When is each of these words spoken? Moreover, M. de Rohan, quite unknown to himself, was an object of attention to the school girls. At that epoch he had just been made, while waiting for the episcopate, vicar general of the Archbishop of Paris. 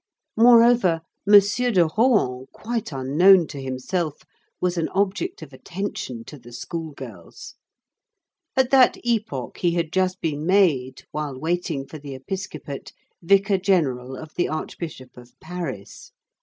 Moreover, 0.35 1.01
M. 1.31 1.39
de 1.39 1.83
Rohan, 1.95 2.47
quite 2.51 2.91
unknown 2.91 3.45
to 3.49 3.61
himself, 3.61 4.23
was 4.59 4.75
an 4.75 4.89
object 4.89 5.43
of 5.43 5.53
attention 5.53 6.23
to 6.23 6.39
the 6.39 6.51
school 6.51 6.93
girls. 6.93 7.53
At 8.57 8.71
that 8.71 8.97
epoch 9.05 9.57
he 9.59 9.73
had 9.75 9.93
just 9.93 10.19
been 10.19 10.43
made, 10.43 11.03
while 11.11 11.39
waiting 11.39 11.85
for 11.85 11.99
the 11.99 12.15
episcopate, 12.15 12.93
vicar 13.21 13.59
general 13.59 14.15
of 14.15 14.33
the 14.33 14.49
Archbishop 14.49 15.15
of 15.17 15.39
Paris. 15.39 16.11